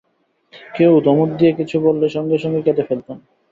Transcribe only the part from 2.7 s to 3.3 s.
ফেলতাম।